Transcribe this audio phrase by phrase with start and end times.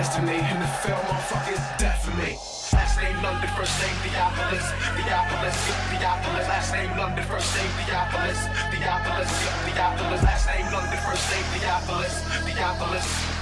[0.00, 0.40] destiny.
[0.40, 2.32] In the film, motherfuckers death for me.
[2.72, 4.66] Last name London, first name Theophilus.
[4.96, 5.58] Theophilus,
[5.92, 6.48] Theophilus.
[6.48, 8.40] Last name London, first name Theophilus.
[8.72, 9.32] Theophilus,
[9.66, 10.22] Theophilus.
[10.24, 12.14] Last name London, first name Theophilus.
[12.48, 13.39] Theophilus.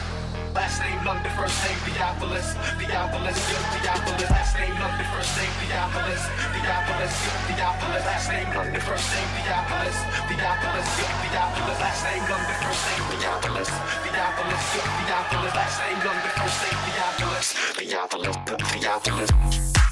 [0.58, 2.58] Last name London, first name Theophilus.
[2.82, 3.38] Theophilus,
[3.78, 4.26] Theophilus.
[4.26, 6.22] Last name London, first name Theophilus.
[6.50, 7.14] Theophilus,
[7.46, 8.02] Theophilus.
[8.02, 9.98] Last name London, first name Theophilus.
[10.26, 11.78] Theophilus, Theophilus.
[11.78, 13.70] Last name London, first name Theophilus.
[14.02, 14.64] Theophilus,
[15.06, 15.54] Theophilus.
[15.54, 17.48] Last name London, first name Theophilus.
[17.78, 18.36] Theophilus,
[18.82, 19.87] Theophilus.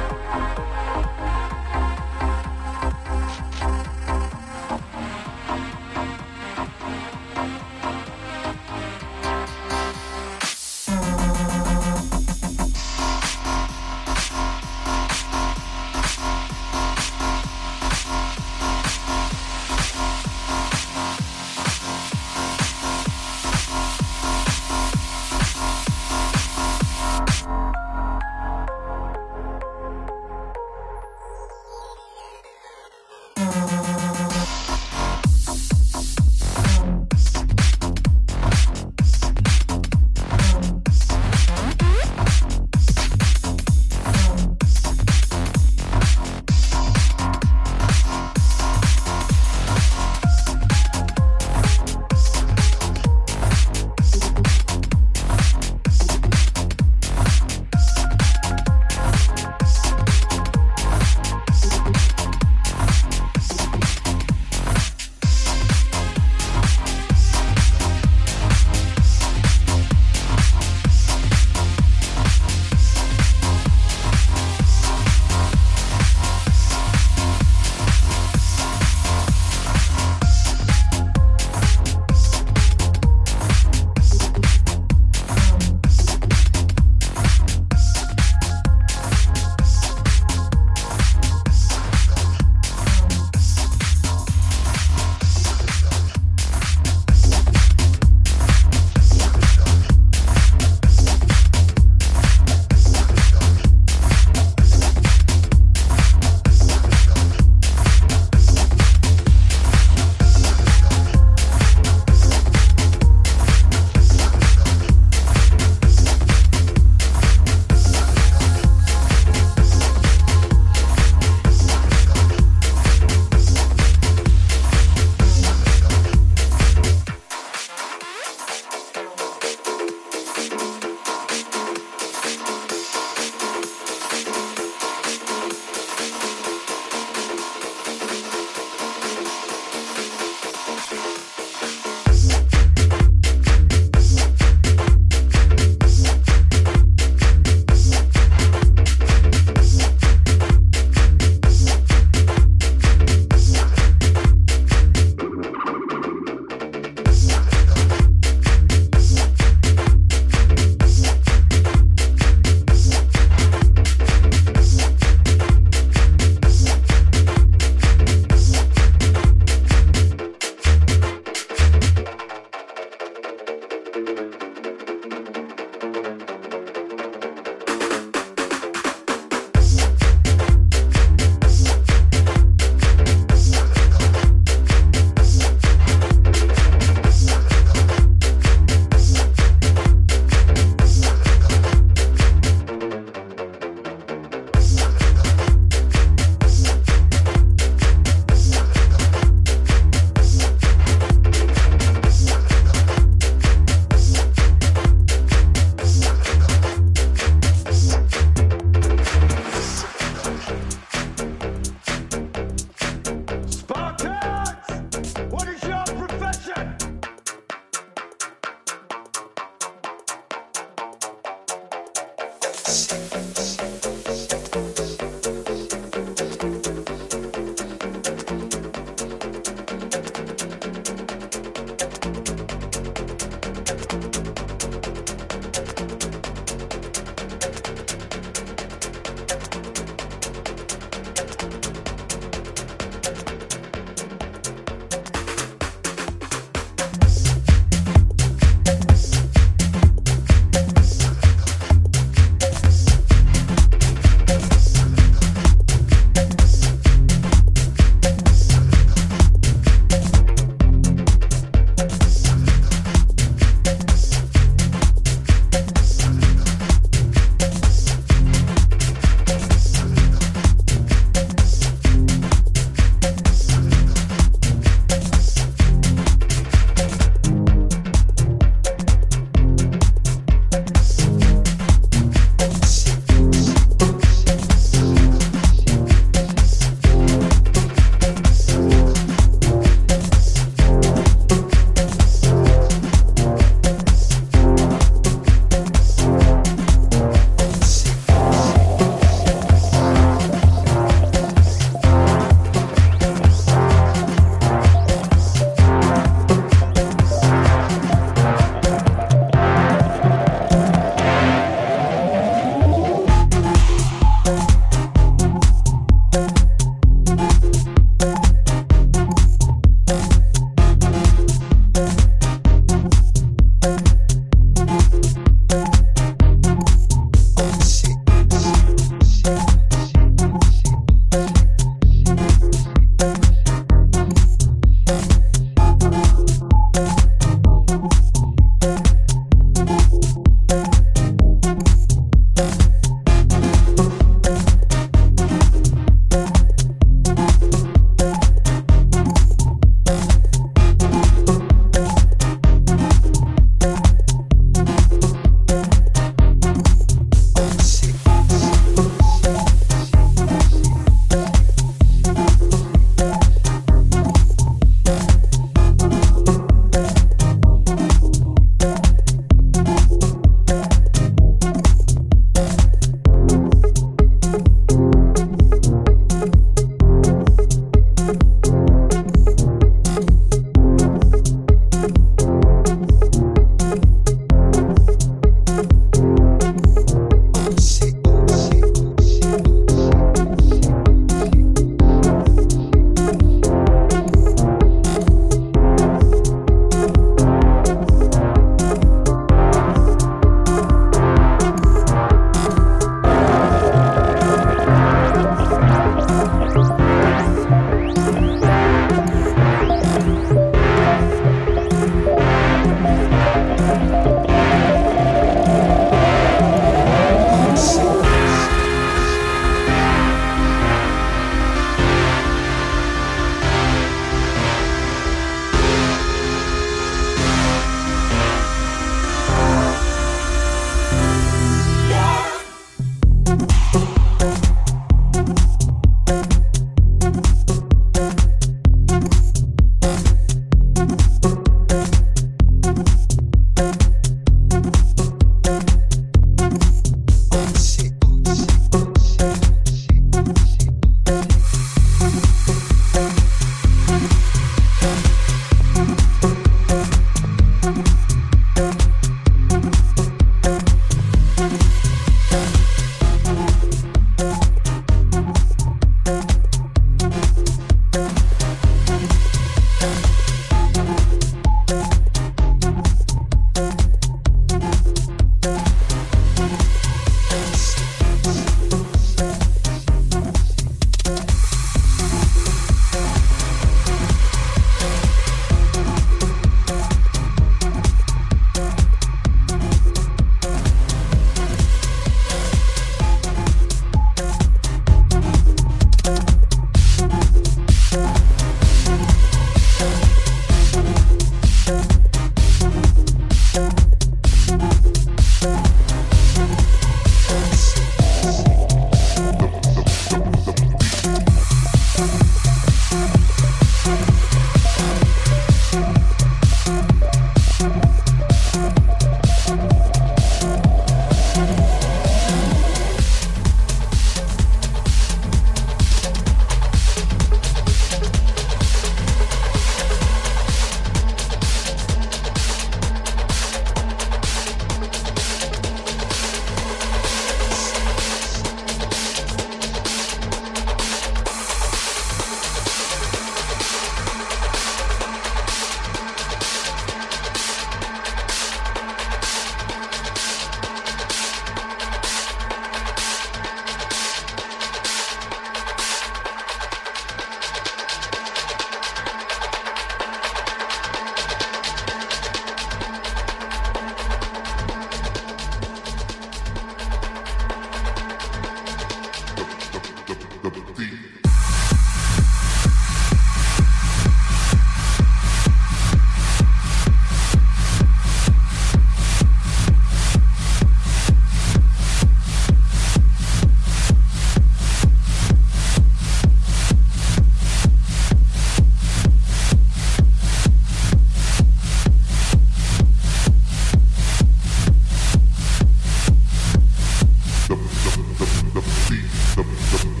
[599.43, 600.00] the, the,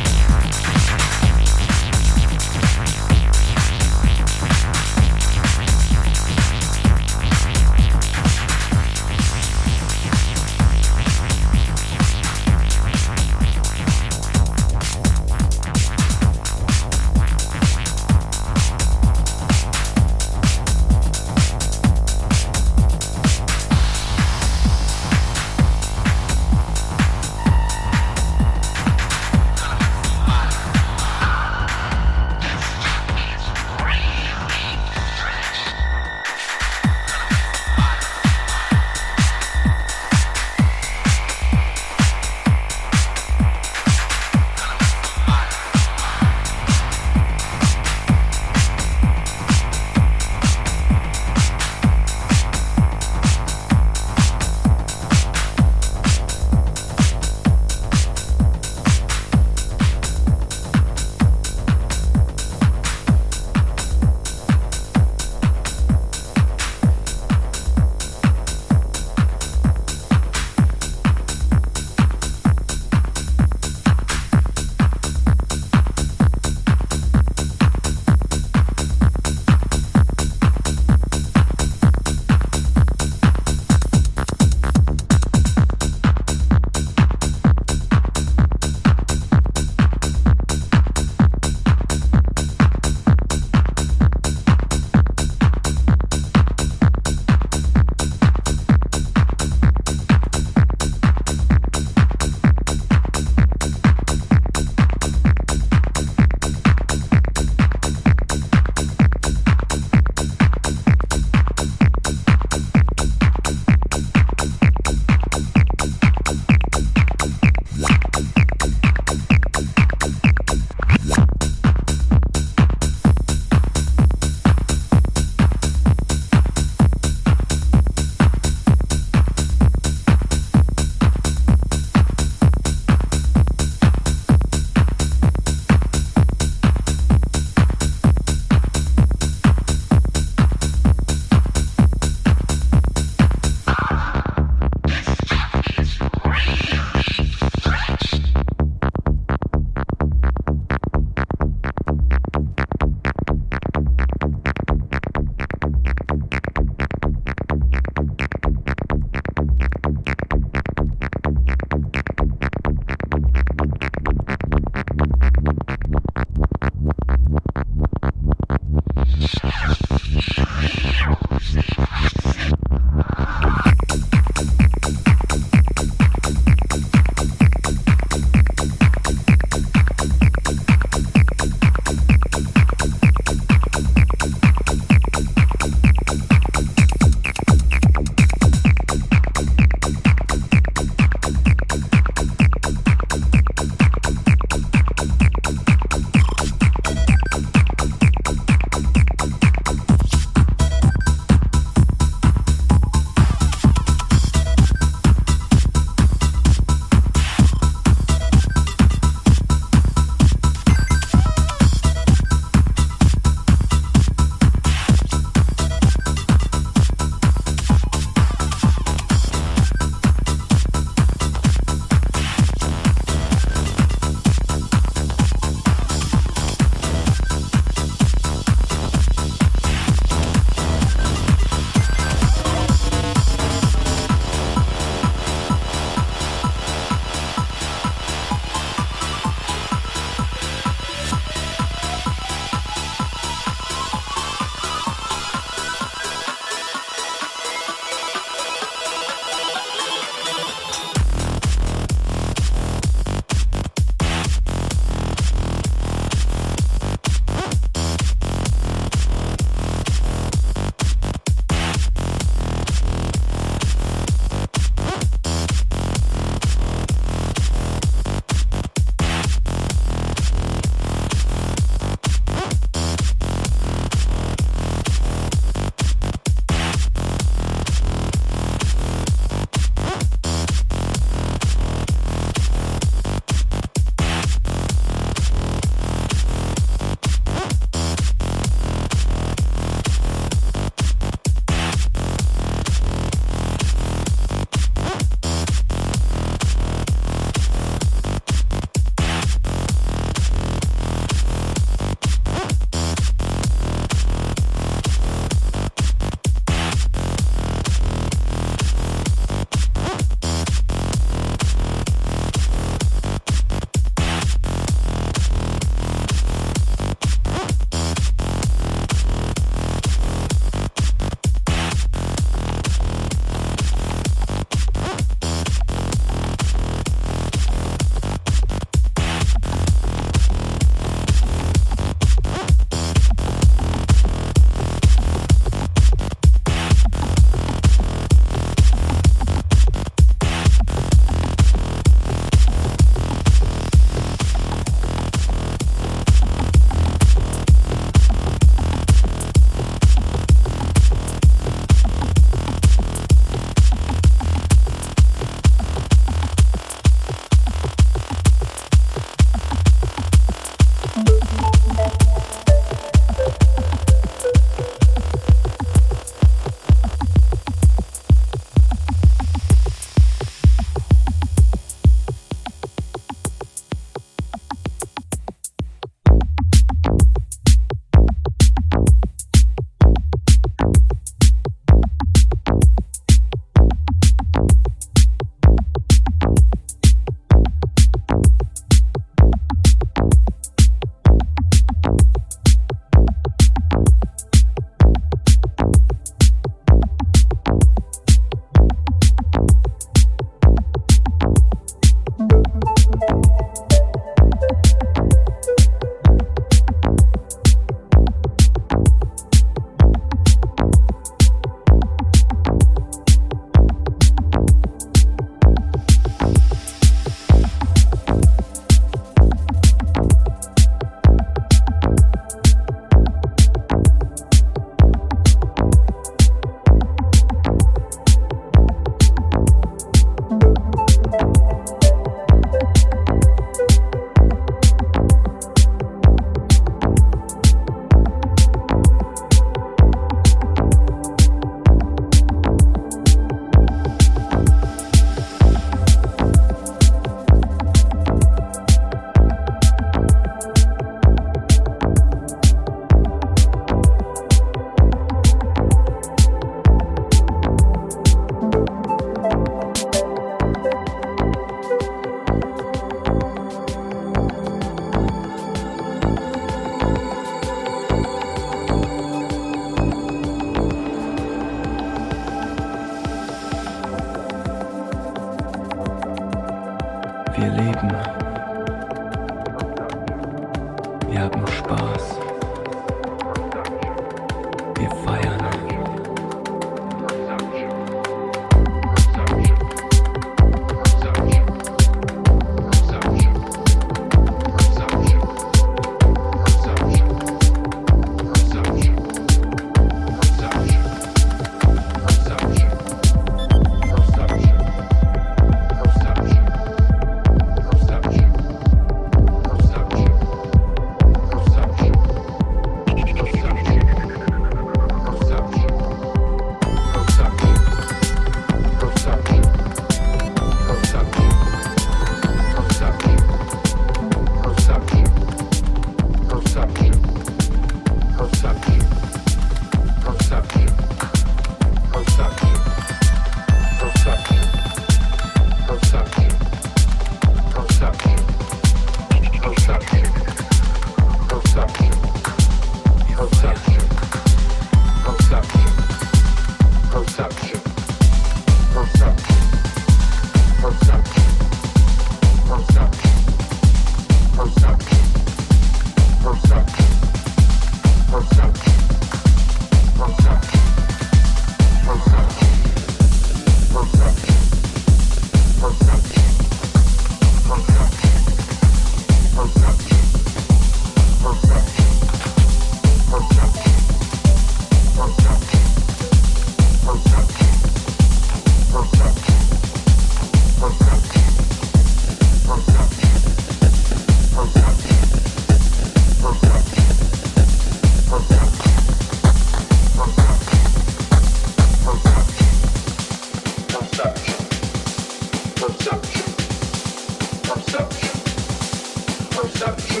[599.44, 600.00] perception,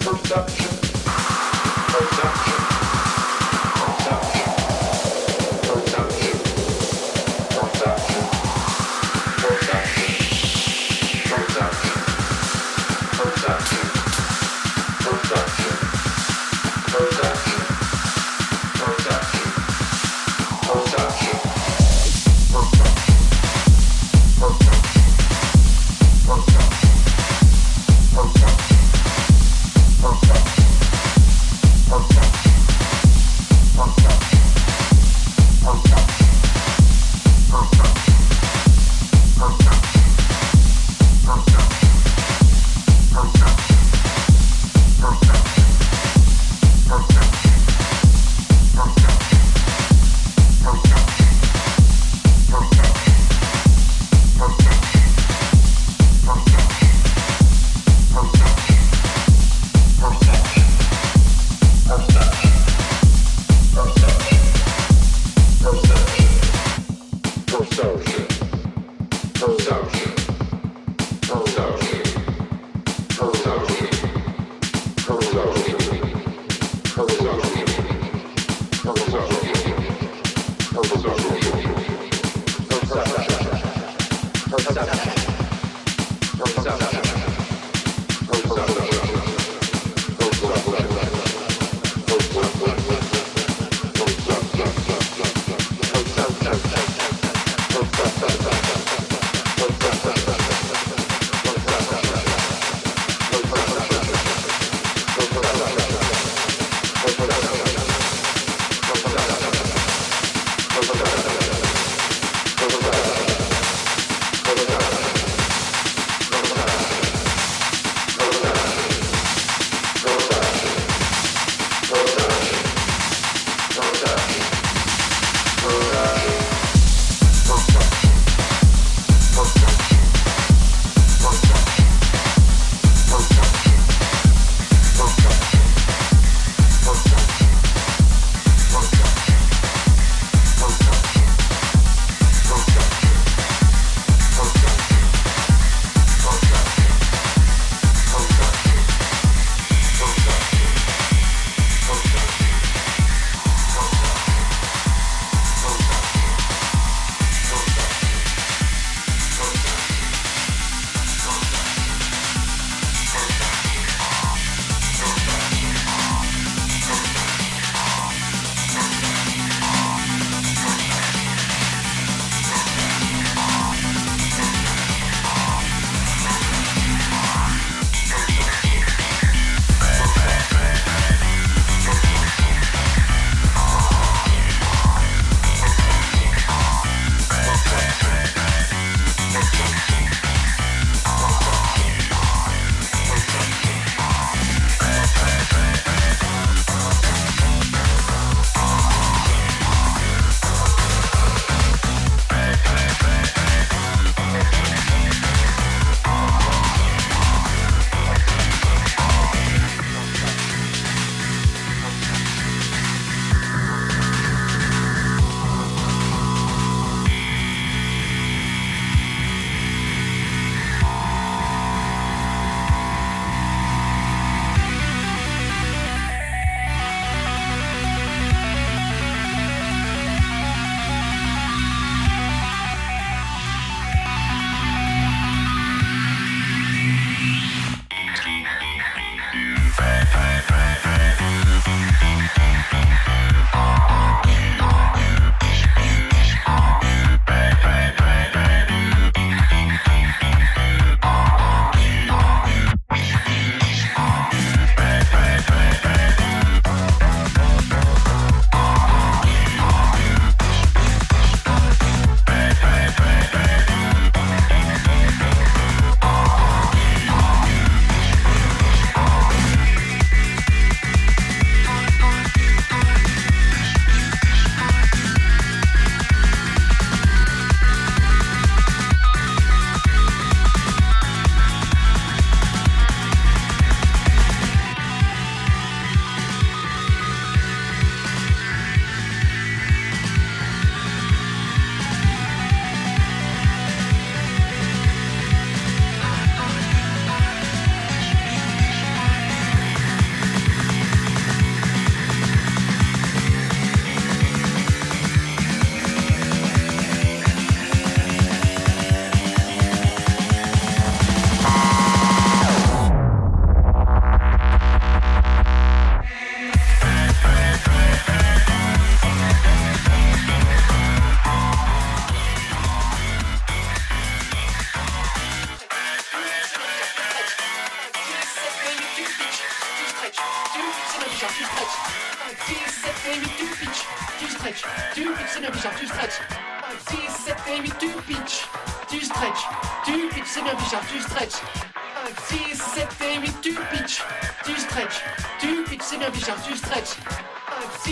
[0.00, 0.66] perception,
[1.92, 2.55] perception.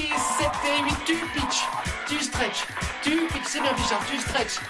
[0.04, 1.64] 6, 7 et 8, tu pitch,
[2.06, 2.66] tu stretch,
[3.02, 4.60] tu pitch, c'est bien Bichard, tu stretch.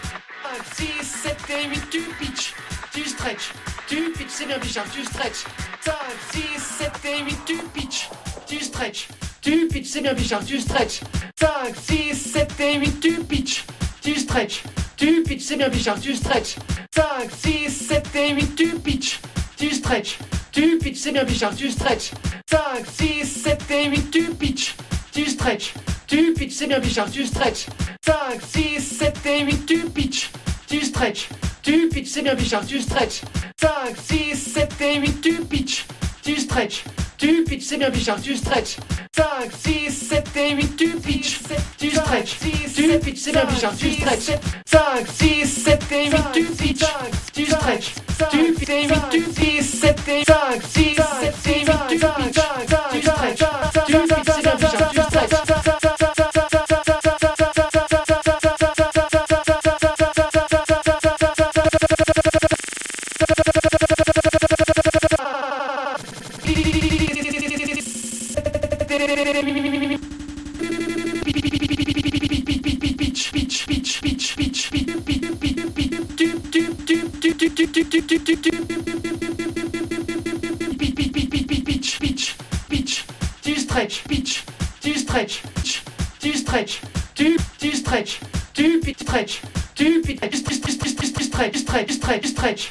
[0.77, 2.55] 5, 6, 7 et 8, tu pitch,
[2.93, 3.51] tu stretch,
[3.89, 5.45] tu pitch, c'est bien Bichard, tu stretch.
[5.81, 5.95] 5,
[6.33, 6.43] 6,
[6.79, 8.09] 7 et 8, tu pitch,
[8.47, 9.09] tu stretch,
[9.41, 11.01] tu pitch, c'est bien Bichard, tu stretch.
[11.41, 13.65] 5, 6, 7 et 8, tu pitch,
[14.03, 14.63] tu stretch,
[14.97, 16.55] tu pitch, c'est bien Bichard, tu stretch.
[16.95, 19.19] 5, 6, 7 et 8, tu pitch,
[19.57, 20.19] tu stretch,
[20.53, 22.13] tu pitch, c'est bien Bichard, tu stretch.
[22.49, 24.77] 5, 6, 7 et 8, tu pitch,
[25.15, 25.75] tu stretch,
[26.09, 27.67] tu pitch, c'est bien Bichard, tu stretch.
[28.05, 30.31] 5, 6, 7 et 8, tu pitch,
[30.69, 31.29] tu stretch,
[31.63, 33.21] tu pitch, c'est bien Bichard, tu stretch.
[33.61, 35.85] 5, 6, 7 et 8, tu pitch,
[36.23, 36.83] tu stretch,
[37.17, 38.77] tu pitch, c'est bien Bichard, tu stretch.
[39.17, 41.39] 5, 6, 7 et 8, tu pitch,
[41.79, 44.37] tu stretch, tu pitch, c'est bien Bichard, tu stretch.
[44.67, 46.85] 5, 6, 7 et 8, tu pitch,
[47.33, 47.95] tu stretch,
[48.33, 49.25] tu pitch, et 8, tu
[49.61, 52.41] 6, 7 et 5, 6, 7 et 8, tu pitch,
[52.91, 53.54] tu stretch,